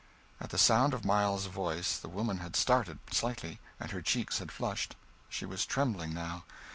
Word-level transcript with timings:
At 0.39 0.49
the 0.49 0.57
sound 0.57 0.95
of 0.95 1.05
Miles's 1.05 1.45
voice 1.45 1.95
the 1.99 2.09
woman 2.09 2.39
had 2.39 2.55
started 2.55 2.97
slightly, 3.11 3.59
and 3.79 3.91
her 3.91 4.01
cheeks 4.01 4.39
had 4.39 4.51
flushed; 4.51 4.95
she 5.29 5.45
was 5.45 5.63
trembling 5.63 6.11
now. 6.11 6.43